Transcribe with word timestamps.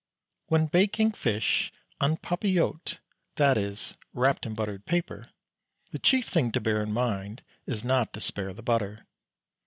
When 0.47 0.65
baking 0.65 1.11
fish 1.11 1.71
en 2.01 2.17
papillot, 2.17 2.97
that 3.35 3.55
is 3.55 3.97
wrapped 4.13 4.47
in 4.47 4.55
buttered 4.55 4.87
paper, 4.87 5.29
the 5.91 5.99
chief 5.99 6.27
thing 6.27 6.51
to 6.53 6.59
bear 6.59 6.81
in 6.81 6.91
mind 6.91 7.43
is 7.67 7.83
not 7.83 8.11
to 8.13 8.19
spare 8.19 8.51
the 8.51 8.63
butter. 8.63 9.05